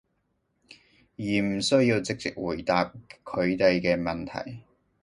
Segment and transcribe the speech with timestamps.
[1.15, 2.85] 而唔需要直接回答
[3.23, 4.61] 佢哋嘅問題